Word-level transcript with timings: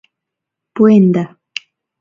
Пуэнда. 0.73 1.23